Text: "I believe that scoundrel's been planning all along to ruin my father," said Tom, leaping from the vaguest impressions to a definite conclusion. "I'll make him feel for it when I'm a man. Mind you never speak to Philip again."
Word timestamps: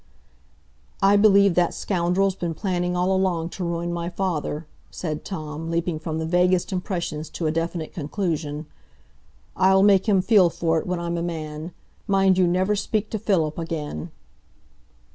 "I 1.03 1.15
believe 1.15 1.53
that 1.53 1.75
scoundrel's 1.75 2.33
been 2.33 2.55
planning 2.55 2.95
all 2.95 3.13
along 3.15 3.49
to 3.49 3.63
ruin 3.63 3.93
my 3.93 4.09
father," 4.09 4.65
said 4.89 5.23
Tom, 5.23 5.69
leaping 5.69 5.99
from 5.99 6.17
the 6.17 6.25
vaguest 6.25 6.71
impressions 6.73 7.29
to 7.29 7.45
a 7.45 7.51
definite 7.51 7.93
conclusion. 7.93 8.65
"I'll 9.55 9.83
make 9.83 10.09
him 10.09 10.23
feel 10.23 10.49
for 10.49 10.79
it 10.79 10.87
when 10.87 10.99
I'm 10.99 11.19
a 11.19 11.21
man. 11.21 11.71
Mind 12.07 12.39
you 12.39 12.47
never 12.47 12.75
speak 12.75 13.11
to 13.11 13.19
Philip 13.19 13.59
again." 13.59 14.09